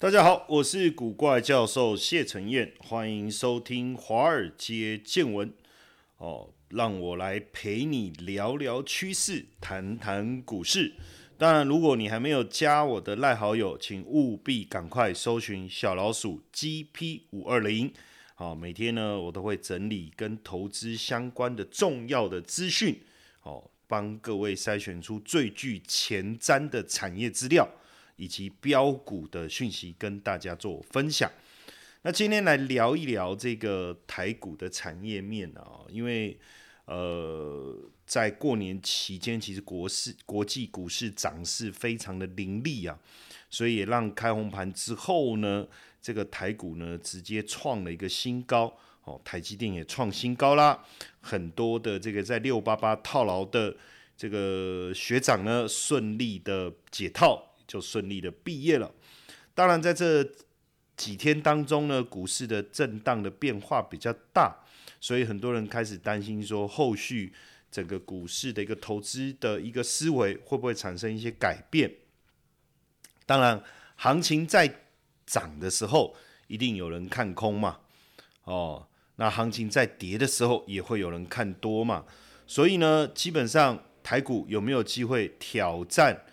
[0.00, 5.52] 大家好，我是古怪教授谢承彦，欢迎收听华尔街见闻。
[6.16, 10.94] 哦，让我来陪你聊聊趋势，谈谈股市。
[11.36, 17.92] 当然，如果你还没有加我的赖好友，请务必赶快搜寻小老鼠 GP 五二零。
[18.34, 22.98] 好，每天呢，我都会整理跟投资相关的重要的资讯，
[23.42, 27.68] 哦，帮各位筛选出最具前瞻的产业资料。
[28.20, 31.30] 以及标股的讯息跟大家做分享。
[32.02, 36.38] 那今天来聊一聊这个台股的产业面啊，因为
[36.84, 37.74] 呃，
[38.04, 42.98] 在过年期间，其实国市国际股市涨势非常的凌厉啊，
[43.48, 45.66] 所以也让开红盘之后呢，
[46.02, 50.84] 这个台股呢直接创了一个新高哦，台积电也创新高啦，
[51.22, 53.74] 很多的这个在六八八套牢的
[54.14, 57.49] 这个学长呢，顺利的解套。
[57.70, 58.92] 就顺利的毕业了。
[59.54, 60.28] 当然，在这
[60.96, 64.56] 几天当中呢，股市的震荡的变化比较大，
[65.00, 67.32] 所以很多人开始担心说，后续
[67.70, 71.88] 整个股市的一个投资的一个思维会不会产生一些改变？
[73.24, 73.62] 当然，
[73.94, 74.82] 行情在
[75.24, 76.16] 涨的时候，
[76.48, 77.78] 一定有人看空嘛。
[78.42, 82.04] 哦，那行情在跌的时候，也会有人看多嘛。
[82.48, 86.24] 所以呢，基本上台股有没有机会挑战？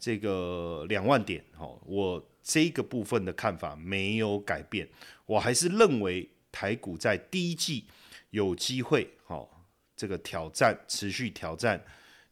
[0.00, 4.88] 这个两万点，哈，我这个部分的看法没有改变，
[5.26, 7.84] 我还是认为台股在第一季
[8.30, 9.46] 有机会，哈，
[9.94, 11.78] 这个挑战持续挑战，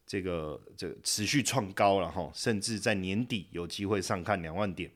[0.07, 4.91] 这个这持续创高了，哈，甚至在年底有机会上看两万点。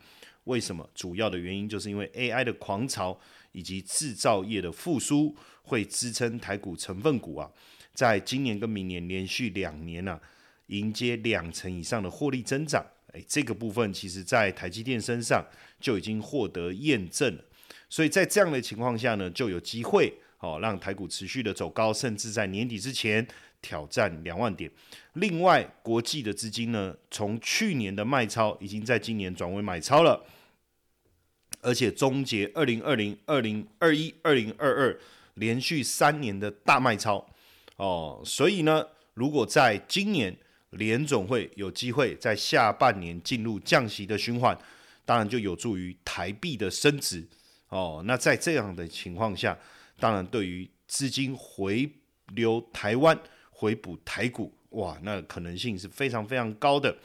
[0.46, 0.90] 为什么？
[0.96, 3.18] 主要的原因就是因为 AI 的狂潮
[3.52, 7.50] 以及制造业的复苏会支撑台股成分股啊，
[7.94, 10.20] 在今年跟明年连续两年呢。
[10.68, 15.46] 迎接两成以上的获利增长，诶，这个部分其实在台积电身上
[15.80, 17.44] 就已经获得验证了。
[17.90, 23.26] 所以在这样的情况下呢，就有机会哦，让台股持续的走高，甚至在年底之前
[23.62, 24.72] 挑战两万点。
[25.14, 30.26] 另外，国际的资金呢，从去年的卖超已经在今年转为买超了，
[31.62, 35.00] 而且终结二零二零、二零二一、二零二二
[35.36, 37.30] 连续三年的大卖超
[37.76, 38.24] 哦。
[38.26, 40.36] 所以呢，如果在今年，
[40.74, 44.58] 联总会有机会在下半年进入降息的循环，
[45.06, 47.26] 当然就有助于台币的升值
[47.70, 48.04] 哦。
[48.06, 49.58] 那在这样的情况下，
[50.00, 51.90] 当然对于资金回
[52.36, 53.18] 流台湾、
[53.52, 56.96] 回补台股，哇，那可能性是非常非常高的。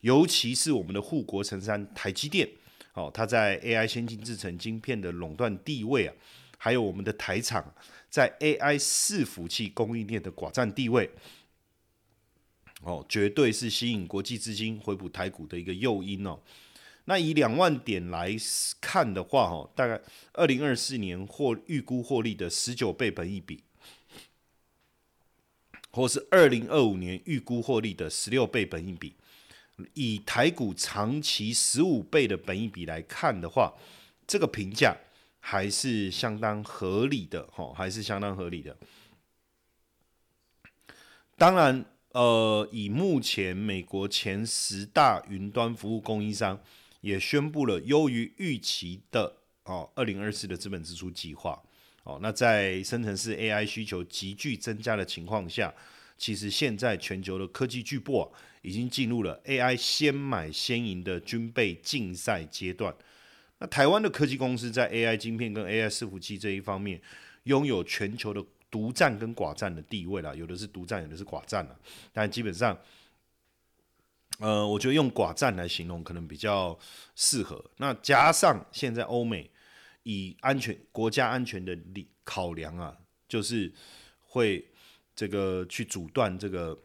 [0.00, 2.48] 尤其是我们的护国神山台积电，
[2.94, 6.14] 哦，它在 AI 先进制程晶片的垄断地位啊，
[6.58, 7.72] 还有我们的台厂
[8.10, 11.08] 在 AI 伺服器供应链的寡占地位。
[12.82, 16.38] 哦，绝对是吸引国际资金回补台股的一个诱因哦。
[17.04, 18.36] 那以两万点来
[18.80, 20.00] 看的话，哦，大概
[20.32, 23.62] 二零二四年获预估获利的十九倍本益比，
[25.90, 29.14] 或是二零二五年预估获利的十六倍本益比，
[29.94, 33.72] 以台股长期十五倍的本益比来看的话，
[34.26, 34.96] 这个评价
[35.40, 38.76] 还是相当合理的，哈，还是相当合理的。
[41.36, 41.84] 当然。
[42.12, 46.60] 呃，以目前美国前十大云端服务供应商
[47.00, 49.34] 也宣布了优于预期的
[49.64, 51.58] 哦，二零二四的资本支出计划
[52.04, 52.18] 哦。
[52.20, 55.72] 那在生成式 AI 需求急剧增加的情况下，
[56.18, 58.30] 其实现在全球的科技巨擘
[58.60, 62.94] 已经进入了 AI 先买先赢的军备竞赛阶段。
[63.58, 67.00] 那台湾的科技公司在 AI 晶片跟 AI 伺服器这一方面，
[67.44, 68.44] 拥有全球的。
[68.72, 71.78] 独占跟寡占的地位啦，有的是独占，有的是寡占了。
[72.10, 72.76] 但基本上，
[74.38, 76.78] 呃，我觉得用寡占来形容可能比较
[77.14, 77.62] 适合。
[77.76, 79.50] 那加上现在欧美
[80.04, 82.96] 以安全国家安全的理考量啊，
[83.28, 83.70] 就是
[84.20, 84.66] 会
[85.14, 86.76] 这个去阻断这个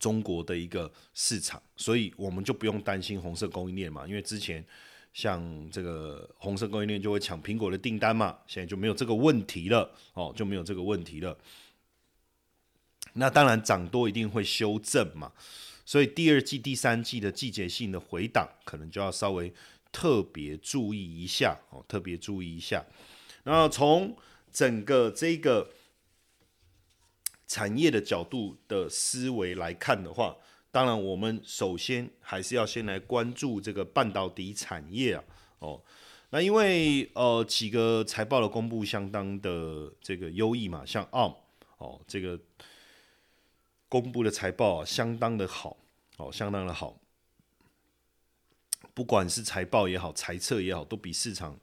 [0.00, 4.66] 中国的一个市场，所以我们就不用担心红色供应链嘛，因为之前。
[5.14, 11.38] 像这个红色供应链就会抢苹果的订单嘛，现在就没有这个问题了哦，就没有这个问题了。
[13.12, 15.32] 那当然涨多一定会修正嘛，
[15.86, 19.54] 所以第二季、第三季的季节性的回档，可能就要稍微
[19.92, 22.84] 特别注意一下哦，特别注意一下。
[23.44, 24.16] 然后从
[24.52, 25.70] 整个这个
[27.46, 30.36] 产业的角度的思维来看的话。
[30.74, 35.22] 当然，我们首先还是要先来关注这个半导体产业啊。
[35.60, 35.80] 哦，
[36.30, 41.32] 那因为呃几个财报的公布相当的这个优异嘛，像 ARM
[41.78, 42.36] 哦，这个
[43.88, 45.76] 公布的财报相当的好，
[46.16, 46.98] 哦，相当的好。
[48.94, 51.56] 不管是财报也好，财测也好，都比市场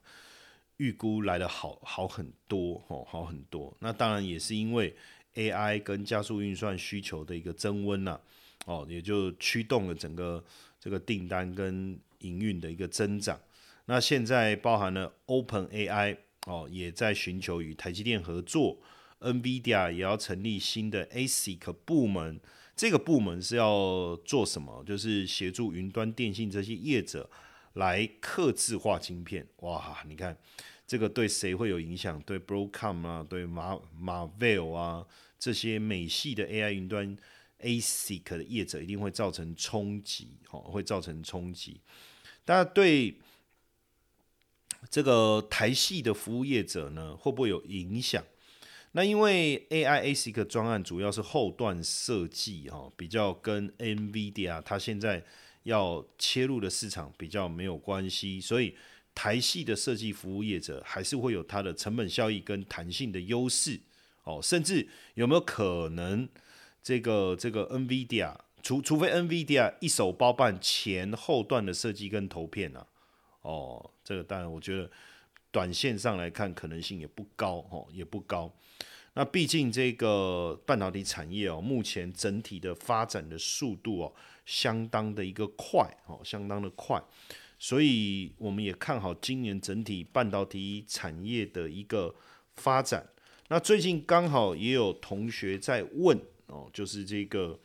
[0.78, 3.76] 预估来的好好很多哦，好很多。
[3.80, 4.96] 那当然也是因为
[5.34, 8.18] AI 跟加速运算需求的一个增温呐，
[8.66, 10.42] 哦，也就驱动了整个
[10.78, 13.40] 这个订单跟营运的一个增长。
[13.86, 16.16] 那现在包含了 Open AI
[16.46, 18.78] 哦，也在寻求与台积电合作
[19.20, 22.40] ，NVIDIA 也要成立新的 ASIC 部门。
[22.74, 24.82] 这个部门是要做什么？
[24.86, 27.28] 就是协助云端电信这些业者
[27.74, 29.46] 来刻字化晶片。
[29.58, 30.36] 哇，你看
[30.86, 32.20] 这个对谁会有影响？
[32.22, 35.06] 对 Broadcom 啊，对马马 Vel 啊
[35.38, 37.16] 这些美系的 AI 云端
[37.62, 41.80] ASIC 的业者一定会造成冲击，哦，会造成冲击。
[42.44, 43.16] 但对
[44.90, 48.22] 这个台系的服务业者呢，会不会有影响？
[48.94, 55.24] 那因为 AI ASIC 专案主要是后段设计哈，比较跟 NVIDIA 它现在
[55.62, 58.76] 要切入的市场比较没有关系，所以
[59.14, 63.80] 台系的设计服务业者还是会有它的成本效益跟弹性的优势
[64.24, 66.28] 哦，甚至有没有可能
[66.82, 72.86] 这个这个 NVIDIA 除除非 NVIDIA 一手包办前后段的设计跟投片啊，
[73.42, 74.90] 哦，这个当然我觉得
[75.50, 78.52] 短线上来看可能性也不高哦，也不高。
[79.14, 84.14] 那毕竟这个半导体产业哦，目前整体的发展的速度哦，
[84.46, 87.02] 相当的一个快哦，相当的快，
[87.58, 92.14] 所以我们也看好今年整体半导体产业的一个
[92.56, 93.06] 发展。
[93.48, 96.18] 那最近刚好也有同学在问
[96.52, 97.58] 哦，就是这个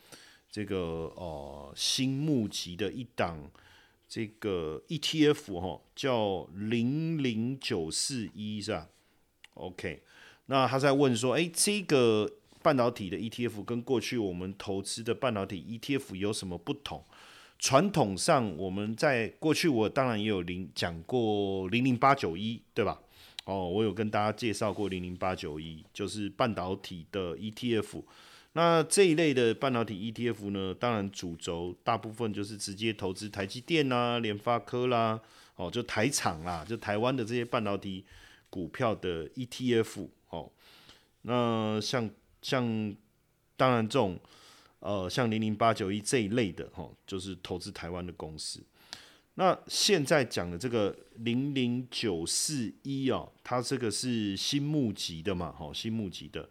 [0.50, 3.38] 这个哦新募集的一档
[4.08, 8.88] 这个 ETF 哈，叫零零九四一是吧
[9.54, 10.02] ？OK。
[10.46, 12.32] 那他在问说，哎，这个
[12.62, 17.04] 半导体的 ETF 跟过去我们投资的半导体 ETF 有什么不同？
[17.58, 22.98] 传统上我们在过去我当然也有零讲过零零八九一，对吧？
[23.44, 28.02] 哦，我有跟大家介绍过零零八九一，就是半导体的 ETF。
[28.54, 35.20] 那这一类的半导体 ETF 呢，当然主轴大部分就是直接投资台积电啦、联发科啦，
[35.56, 38.04] 哦，就台厂啦，就台湾的这些半导体
[38.50, 40.08] 股票的 ETF。
[40.30, 40.50] 哦，
[41.22, 42.10] 那像
[42.42, 42.94] 像
[43.56, 44.18] 当然这种
[44.80, 48.62] 呃像零零八九一这一类的哈，就是投资台湾的公司。
[49.34, 56.48] 那现在讲的这个零零九四一哦，它这个是新募集的嘛，哈，新募集的，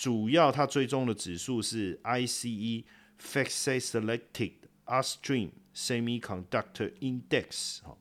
[0.00, 2.84] 主要它追踪的指数是 ICE
[3.18, 4.52] f a c e Selected
[4.86, 7.94] Upstream Semiconductor Index 哈。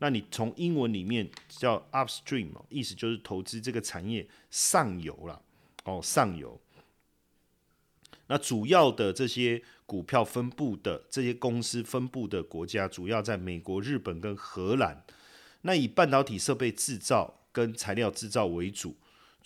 [0.00, 5.40] 那你从英文里面叫 upstream，意思就是投资这个产业上游了，
[5.84, 6.60] 哦，上游。
[8.26, 15.00] 那主要的这些股票分布的这些公司分布的国家，主要在美国、日本跟荷兰。
[15.60, 18.96] 那以半导体设备制造跟材料制造为主，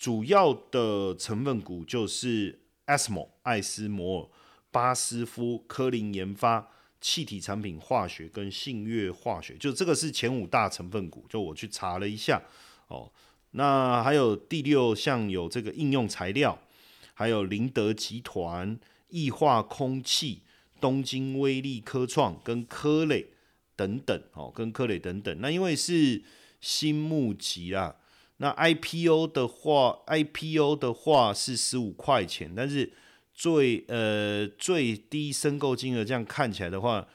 [0.01, 4.29] 主要的成分股就是 ASML 艾斯摩尔、
[4.71, 6.69] 巴斯夫、科林研发。
[6.99, 12.39] 气体产品化学跟信越化学，就这个是前五大成分股，就我去查了一下
[12.89, 13.11] 哦。
[13.53, 16.59] 那还有第六项有这个应用材料，
[17.15, 20.43] 还有林德集团、易化空气、
[20.79, 23.29] 东京威力科创跟科磊
[23.75, 25.35] 等等哦，跟科磊等等。
[25.41, 26.21] 那因为是
[26.59, 27.95] 新募集啊，
[28.41, 32.91] 那 IPO 的话，IPO 的话是十五块钱，但是。
[33.33, 37.07] 最呃最低申购金额这样看起来的话，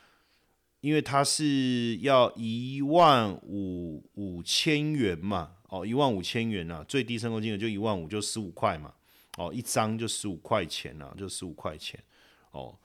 [0.81, 8.93] 因为它是要一万五五千元嘛，哦一万五千元呐，最低申购金额就一万五，就十五块嘛，
[9.37, 12.03] 哦一张就十五块钱呐，就十五块钱，
[12.51, 12.77] 哦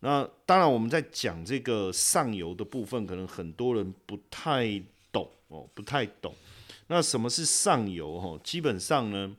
[0.00, 6.34] 那当然我们在讲这个上游的部分，可能很多人不太懂哦，不太懂。
[6.86, 8.08] 那什么是上游？
[8.08, 9.36] 哦，基本上呢，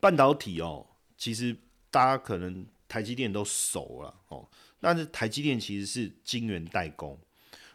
[0.00, 0.86] 半导体哦。
[1.16, 1.56] 其实
[1.90, 4.48] 大家可能台积电都熟了哦，
[4.80, 7.18] 但是台积电其实是晶圆代工。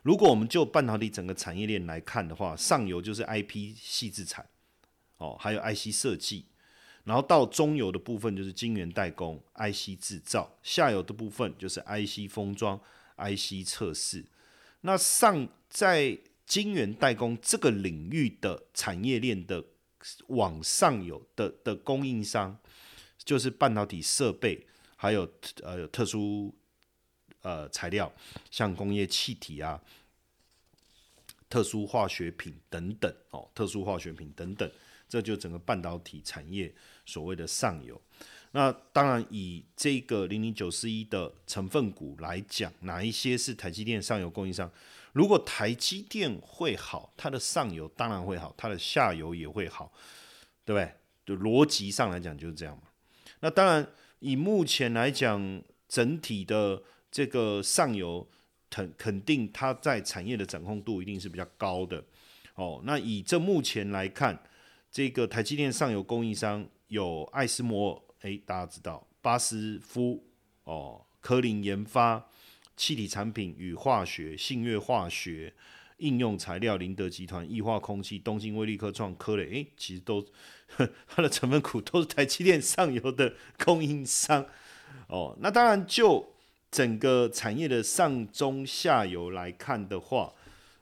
[0.02, 4.48] 如果我们就半导体整个产业链来看的话，上游就是 IP 细制产
[5.18, 6.46] 哦，还有 IC 设计，
[7.04, 12.80] 然后到中游的部分就是晶圆代工、IC 制造，下游的部分就是 IC 封装、
[13.18, 14.26] IC 测试。
[14.82, 19.64] 那上在晶圆代工这个领域的产业链的
[20.28, 22.58] 往上游的的供应商。
[23.26, 25.22] 就是半导体设备，还有
[25.62, 26.54] 呃特殊
[27.42, 28.12] 呃材料，
[28.52, 29.82] 像工业气体啊、
[31.50, 34.70] 特殊化学品等等哦，特殊化学品等等，
[35.08, 36.74] 这就整个半导体产业
[37.06, 38.02] 所谓的上游。
[38.52, 44.70] 那当然，以这个零零九四一的成分股来讲，哪一些是台积电上游供应商？
[45.14, 49.92] 如果台积电会好，它的上游当然会好，它的下游也会好，
[50.66, 50.92] 对不对？
[51.26, 52.84] 就逻辑上来讲就是这样嘛。
[53.40, 53.88] 那当然，
[54.20, 58.28] 以目前来讲，整体的这个上游
[58.70, 62.04] 肯肯定它在产业的掌控度一定是比较高的。
[62.56, 64.44] 哦，那以这目前来看，
[64.92, 68.04] 这个台积电上游供应商有爱斯摩。
[68.22, 70.24] 哎，大家知道巴斯夫
[70.64, 72.26] 哦，科林研发、
[72.76, 75.54] 气体产品与化学、信越化学、
[75.98, 80.26] 应用材料、林德集团、液化空气、东京威力科创、科磊，哎，其实都
[81.08, 84.46] 它的成分股都是台积电上游的供应商
[85.08, 85.38] 哦。
[85.40, 86.34] 那当然，就
[86.72, 90.34] 整个产业的上中下游来看的话，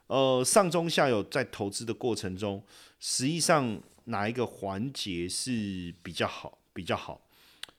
[0.06, 2.64] 呃，上中下游在投资的过程中，
[2.98, 6.58] 实际上哪一个环节是比较好？
[6.72, 7.20] 比较好？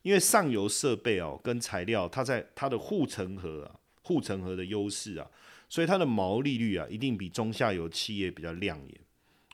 [0.03, 5.28] 因为上游设备哦跟材料，它在它的护城河啊，护城河的优势啊，
[5.68, 9.02] 所以它的毛利率啊，一定比中下游企业比较亮眼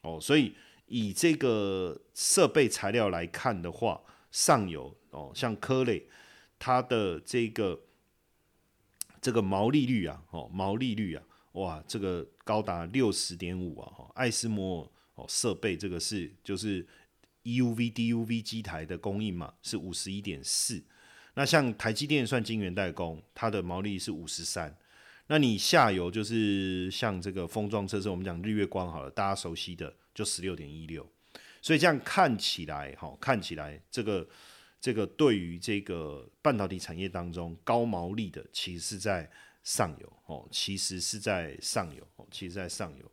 [0.02, 0.20] 哦。
[0.22, 0.54] 所以
[0.88, 4.02] 以这个设备材料来看的话，
[4.32, 6.06] 上游哦，像科磊，
[6.58, 7.80] 它的这个
[9.22, 16.86] 这个毛利率啊，哦，毛利率啊，哇，这个高达六十点五啊，哈，爱斯摩尔哦设备这个是就是。
[17.44, 20.84] EUV、DUV 机台的供应嘛是五十一点四，
[21.40, 24.76] 那像台积电算晶圆代工，它的毛利是五十三。
[25.28, 31.10] 那你下游就是像这个封装测试，我们讲日月光好了，大家熟悉的就十六点一六。
[31.62, 34.28] 所以这样看起来，哈，看起来这个
[34.82, 39.32] 这个对于这个半导体产业当中高毛利的，其实是在
[39.64, 43.12] 上游哦，其实是在上游哦，其实在上游。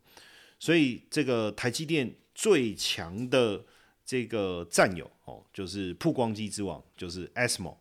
[0.58, 3.64] 所以这个台积电最强的。
[4.08, 7.76] 这个战友哦，就是曝光机之王，就是 ASML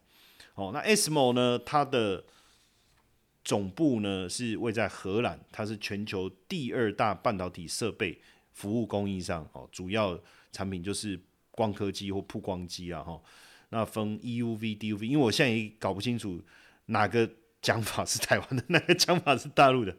[0.55, 0.71] 哦。
[0.73, 2.23] 那 ASML 呢，它的
[3.43, 8.19] 总部呢是位在荷兰，它是全球第二大半导体设备
[8.51, 9.69] 服务供应商哦。
[9.71, 10.19] 主要
[10.51, 11.19] 产品就是
[11.51, 13.21] 光刻机或曝光机啊哈。
[13.69, 16.41] 那分 EUV、DUV，因为我现在也搞不清楚
[16.87, 17.29] 哪个
[17.61, 19.95] 讲法是台湾的，哪个讲法是大陆的。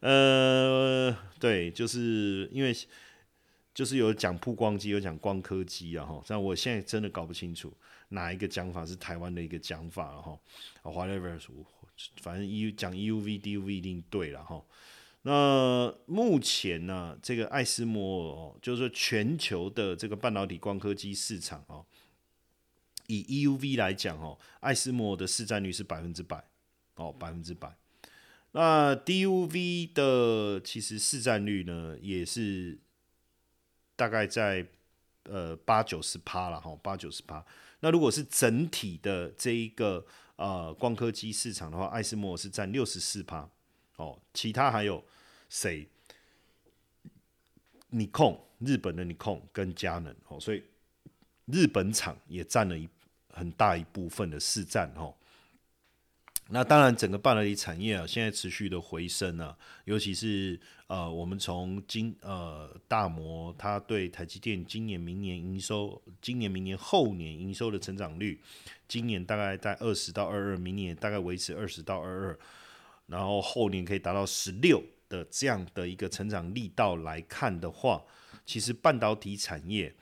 [0.00, 2.74] 呃，对，就是因为。
[3.72, 7.72] 就是有讲曝光机，有讲光刻机啊，哈，但我现在真的搞不清楚
[8.10, 10.38] 哪一个讲法是台湾的一个讲法了哈。
[10.84, 11.36] Whatever，
[12.22, 14.64] 反正 E 讲 EUV、DUV 一定对了哈。
[15.22, 21.84] 那目前呢，这个爱斯摩哦，就是说全球的这个半导体光刻机市场哦，
[23.08, 26.44] 以 EUV 来讲哦，爱斯摩尔的市占率是百分之百
[26.94, 27.74] 哦，百分之百。
[28.52, 32.78] 那 DUV 的其实市占率呢，也是。
[33.96, 34.66] 大概在
[35.24, 37.44] 呃八九十趴了哈，八九十趴。
[37.80, 40.04] 那如果是整体的这一个
[40.36, 43.48] 呃光刻机市场的话，爱斯摩是占六十四趴
[43.96, 44.18] 哦。
[44.32, 45.04] 其他还有
[45.48, 45.88] 谁？
[47.92, 50.62] 尼控，日本的尼控跟佳能哦，所以
[51.46, 52.88] 日本厂也占了一
[53.32, 55.12] 很大一部分的市占哦。
[56.50, 60.60] 那当然，整个半导体产业啊，现在持续的回升啊，尤其是
[60.90, 68.40] 呃，我们从今呃大摩，它对台积电今年、明年营收，今年、明年、后年营收的成长率，
[68.88, 72.38] 今年大概在二十到二二，明年大概维持二十到二二，
[73.06, 78.02] 然后后年可以达到十六的这样的一个成长力道来看的话，
[78.44, 79.94] 其实半导体产业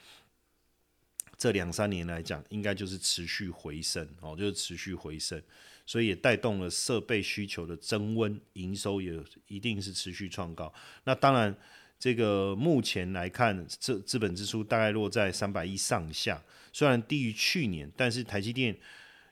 [1.37, 5.42] 这两三年来讲，应该就是持续回升哦，就是持续回升。
[5.88, 10.71] 所以也带动了设备需求的增温，营收也一定是持续创高。
[11.04, 11.57] 那当然，
[11.99, 18.76] 这个目前来看，资资本支出大概落在三百亿上下，虽然低于去年，但是台积电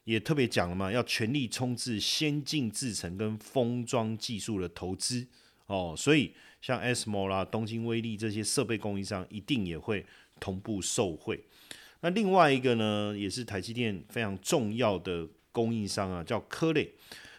[0.05, 5.27] 也特别讲了嘛，要全力冲刺先进制程跟封装技术的投资
[5.67, 5.95] 哦。
[5.95, 6.33] 所以
[6.63, 10.07] 像 SMO 啦、东京威力这些设备供应商，一定也会
[10.41, 11.45] 同步受惠。
[12.01, 15.29] 那另外一个呢，也是台积电非常重要的。
[15.57, 16.93] 供应商啊，叫科磊，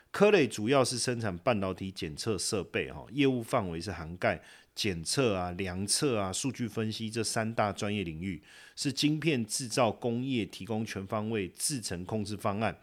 [0.10, 4.42] 科磊主要是生产半导体检测设备，哈，业务范围是涵盖
[4.74, 8.42] 检测啊、量测啊、数据分析这三大专业领域，
[8.76, 12.76] 是晶片制造工业提供全方位制程控制方案，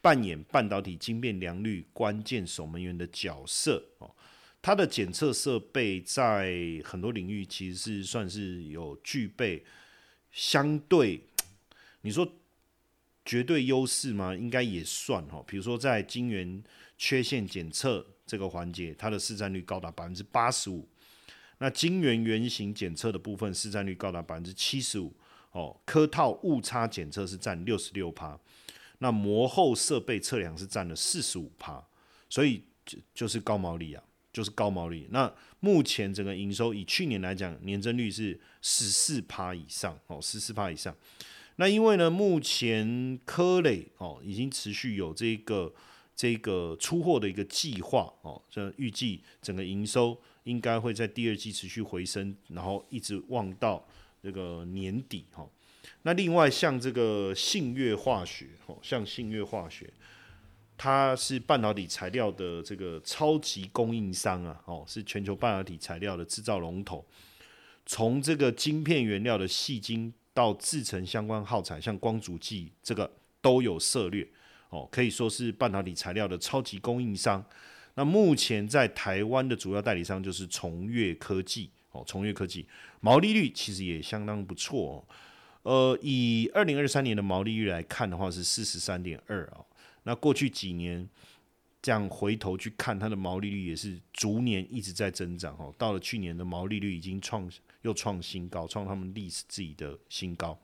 [0.00, 3.84] 扮演半导体晶片良率关键守门员的角色。
[3.98, 4.08] 哦，
[4.62, 9.64] 它的检测设备在很多领域其实是算是有具备
[10.30, 11.20] 相对，
[12.02, 12.32] 你说。
[13.28, 14.34] 绝对优势吗？
[14.34, 15.44] 应该也算哈。
[15.46, 16.64] 比如说在晶圆
[16.96, 20.88] 缺陷检测这个环节，它的市占率高达百分之八十五。
[21.58, 25.14] 那晶圆原型检测的部分市占率高达百分之七十五。
[25.52, 28.38] 哦，科套误差检测是占六十六趴，
[28.98, 31.82] 那膜后设备测量是占了四十五趴，
[32.30, 35.06] 所以就就是高毛利啊，就是高毛利。
[35.10, 35.30] 那
[35.60, 40.96] 目前整个营收以去年来讲，年增率是十四趴以上哦，十四趴以上。
[41.60, 45.74] 那因为呢，目前科磊哦已经持续有这个
[46.14, 53.84] 这个出货的一个计划哦，这预计整个营收应该会在第二季持续回升，然后一直望到
[54.22, 55.44] 这个年底哈。
[56.02, 59.92] 那另外像这个信越化学哦，像信越化学，
[60.76, 67.04] 它是半导体材料的这个超级供应商啊，哦，是全球半导体材料的制造龙头，
[67.84, 70.14] 从这个晶片原料的细晶。
[70.38, 74.24] 到制成相关耗材，像光阻剂这个都有涉略
[74.70, 77.44] 哦，可以说是半导体材料的超级供应商。
[77.96, 82.64] 那目前在台湾的主要代理商就是崇越科技哦，崇越科技
[83.00, 84.96] 毛利率其实也相当不错哦。
[85.64, 89.58] 呃，以二零二三年的毛利率来看的话是四十三点二啊。
[90.04, 91.08] 那过去几年
[91.82, 95.74] 这样回头去看，它的毛利率也是逐年一直在增长哦。
[95.76, 97.50] 到了去年的毛利率已经创。
[97.82, 100.58] 又创新高，创他们历史自己的新高，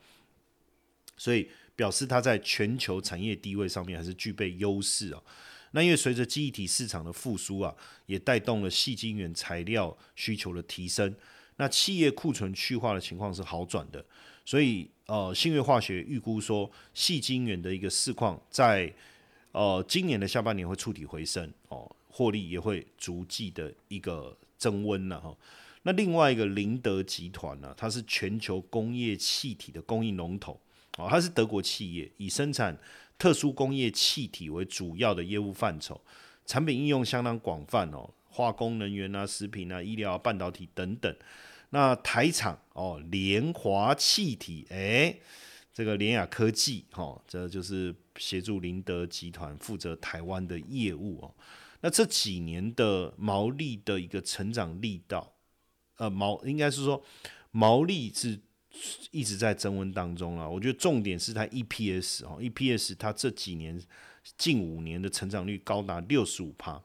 [1.16, 5.23] 所以表示它在全球产业地位上面还是具备优势啊。
[5.73, 7.75] 那因为随着记忆体市场的复苏啊，
[8.06, 11.14] 也带动了细晶圆材料需求的提升，
[11.56, 14.04] 那企业库存去化的情况是好转的，
[14.44, 18.92] 所以呃，信越化学预估说，细晶圆的一个市况在
[19.50, 25.37] 呃今年的下半年会触底回升哦，获利也会逐季的一个增温了哈。
[25.86, 30.58] 那另外一个林德集团呢，它是全球工业气体的供应龙头
[30.96, 32.76] 哦，它是德国企业，以生产
[33.18, 36.00] 特殊工业气体为主要的业务范畴，
[36.46, 41.14] 产品应用相当广泛哦，化工、能源啊、食品啊、医疗、半导体等等。
[41.68, 45.20] 那台厂哦，联华气体，诶，
[45.74, 51.34] 这个联雅科技哈，这就是协助林德集团负责台湾的业务哦。
[51.82, 55.33] 那这几年的毛利的一个成长力道。
[55.96, 57.02] 呃，毛应该是说
[57.52, 58.38] 毛利是
[59.12, 60.48] 一直在增温当中啊。
[60.48, 63.80] 我觉得重点是它 EPS 哦，EPS 它这几年
[64.37, 66.83] 近五年的成长率高达六十五帕。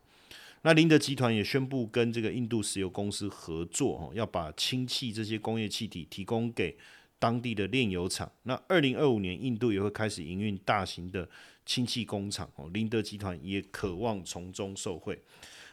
[0.61, 6.77] 那林德集团也宣布跟这个印度石油公司合作哦，要把氢气这些工业气体提供给
[7.17, 8.31] 当地的炼油厂。
[8.43, 11.27] 那二零二五年印度也会开始营运大型的
[11.65, 15.19] 氢气工厂哦，林德集团也渴望从中受惠。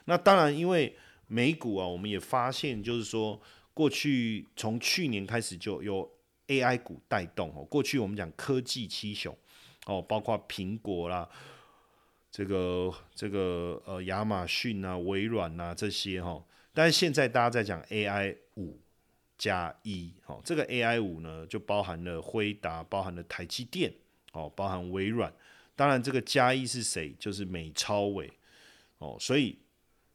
[0.05, 0.95] 那当然因为。
[1.27, 3.39] 美股啊，我们也发现，就是说，
[3.73, 6.09] 过去从去年开始就有
[6.47, 7.65] AI 股带动哦。
[7.65, 9.35] 过去我们讲科技七雄
[9.85, 11.29] 哦，包括苹果啦，
[12.31, 16.41] 这个这个呃亚马逊啊、微软啊这些哈。
[16.73, 18.79] 但是现在大家在讲 AI 五
[19.37, 23.93] 加一哦，这个 AI 五呢就包含了辉达，包含了台积电
[24.31, 25.33] 哦，包含微软。
[25.75, 27.13] 当然，这个加一是谁？
[27.19, 28.31] 就是美超伟
[28.99, 29.59] 哦，所以。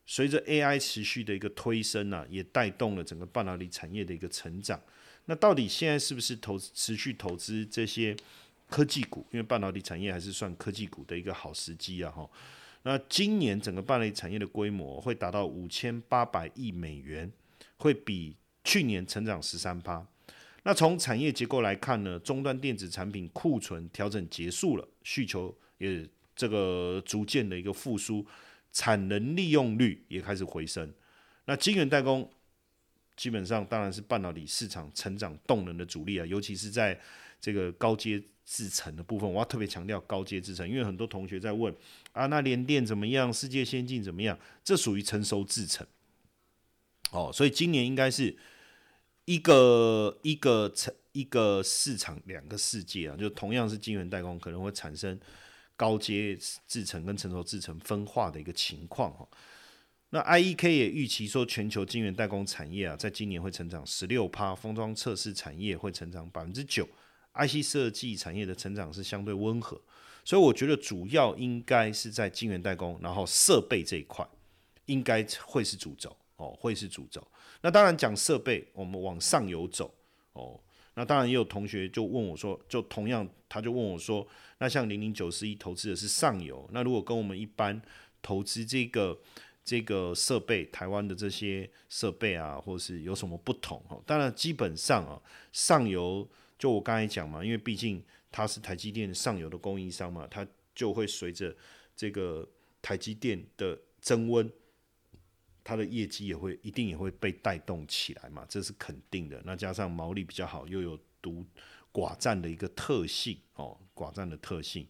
[0.04, 4.80] 随着 AI 持续的一个推升呢，也带动了整个半导体产业的一个成长。
[5.26, 8.16] 那到底现在是不是投持续投资这些
[8.68, 9.24] 科技股？
[9.30, 12.10] 因为半导体产业还是算科技股的一个好时机啊！
[12.10, 12.28] 哈，
[12.82, 17.30] 那今年整个半导体产业的规模会达到五千八百亿美元，
[17.76, 18.34] 会比
[18.64, 20.04] 去年成长十三趴。
[20.64, 28.26] 那从产业结构来看呢，终端电子产品库存调整结束了，需求也这个逐渐的一个复苏。
[28.72, 30.90] 产能利用率也开始回升，
[31.44, 32.30] 那晶圆代工
[33.14, 36.98] 基本上当然是半导体市场成长动能的主力啊，尤其是在
[37.38, 41.74] 这个高阶制程的部分，我要特别强调高阶制程，因为很多同学在问
[42.12, 43.30] 啊，那联电怎么样？
[43.30, 44.38] 世界先进怎么样？
[44.64, 45.86] 这属于成熟制程，
[47.10, 48.34] 哦，所以今年应该是
[49.26, 55.20] 一个一个成一个市场两个世界啊，就同样是晶圆代工可能会产生。
[55.82, 59.26] 高阶制程跟成熟制程分化的一个情况哈，
[60.10, 66.88] 那 IEK 也预期说，全球晶圆代工产业啊，在今年会成长十六趴，封装测试产业会成长百分之九
[67.34, 69.80] ，IC 设计产业的成长是相对温和，
[70.24, 74.24] 所以我觉得主要应该是在晶圆代工，然后设备这一块
[74.86, 77.26] 应该会是主轴哦，会是主轴。
[77.60, 79.92] 那当然讲设备，我们往上游走
[80.34, 80.60] 哦。
[80.94, 84.26] 那当然也有同学就问我说，就同样他就问我说，
[84.58, 87.80] 那像零零九四一投资的是上游，那如果跟我们一般
[88.20, 89.18] 投资这个
[89.64, 93.82] 这个设备，台湾的这些设备啊，或是有什么不同？
[93.88, 95.20] 哈，当然基本上啊，
[95.52, 96.28] 上游
[96.58, 101.54] 就我刚才讲嘛，因为毕竟它是台积电上游的供应商嘛，它就会随着
[101.96, 102.46] 这个
[102.82, 104.50] 台积电的增温。
[105.64, 109.40] 它的业绩也会一定也会被带动起来嘛，这是肯定的。
[109.44, 111.44] 那加上毛利比较好，又有独
[111.92, 114.86] 寡占的一个特性哦，寡占的特性。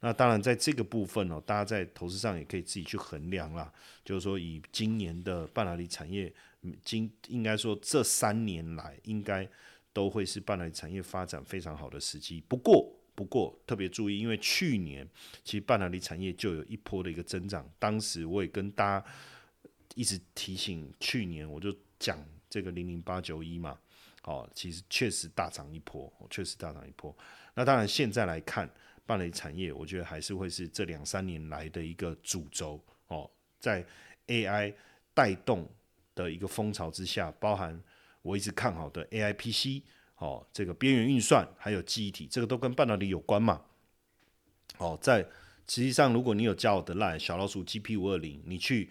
[0.00, 3.72] 那当然，在这个部分哦，大家在投资上也可以自己去衡量啦。
[4.04, 6.32] 就是说，以今年的半导体产业，
[6.84, 9.48] 今应该说这三年来，应该
[9.94, 12.42] 都会是半导体产业发展非常好的时机。
[12.46, 15.08] 不过，不过特别注意，因为去年
[15.42, 19.06] 其实半导体产业就有一波的一个增长，当时我也跟大家
[19.96, 22.16] 一直提醒，去年我就讲
[22.48, 23.76] 这个零零八九一嘛，
[24.22, 27.12] 哦，其实确实大涨一波，确实大涨一波。
[27.54, 28.70] 那当然现在来看。
[29.08, 33.30] 半导体产业，我觉得还是会是这两三年来的一个主轴哦，
[33.60, 33.86] 在
[34.26, 34.74] AI
[35.14, 35.64] 带动
[36.12, 37.80] 的一个风潮之下，包含
[38.20, 39.84] 我一直看好的 AI PC
[40.16, 43.62] 哦，这个边缘运算还有记忆体，这个都跟半导体有关嘛。
[44.78, 45.22] 哦，在
[45.68, 48.90] 实际上，如果你有加我的 line 小老鼠 GP 五二零，你去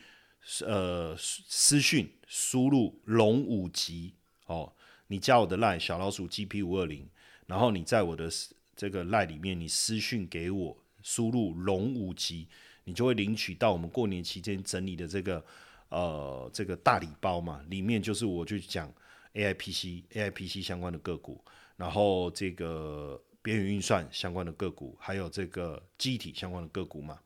[0.65, 4.13] 呃私讯输入龙五级
[4.45, 4.73] 哦，
[5.07, 7.07] 你加我的 line 小老鼠 GP 五二零，
[7.47, 8.29] 然后你在我的。
[8.77, 12.45] 这个赖里面，你私讯给我，输入龙五级，
[12.83, 15.41] 你就会领取到我们过年期间整理的这个
[15.87, 17.63] 呃这个大礼包嘛。
[17.69, 18.93] 里面就是我去讲
[19.31, 21.41] A I P C A I P C 相关的个股，
[21.77, 27.17] 然后这个边缘运算相关的个股，还有这个机体相关的个股嘛。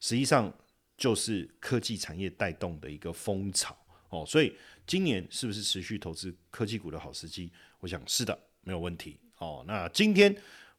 [0.00, 0.52] 实际上
[1.00, 3.76] 就是科技产业带动的一个风潮
[4.10, 4.24] 哦。
[4.24, 4.54] 所以
[4.86, 7.50] 今年是不是持续投资科技股的好时机？
[7.80, 9.64] 我想是的，没有问题哦。
[9.66, 10.32] 那今天。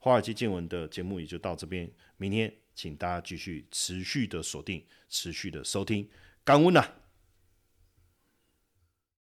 [0.03, 6.09] 华尔街见闻的节目也就到这边，明天请大家继续持续的锁定，持续的收听，
[6.43, 7.00] 感恩呐。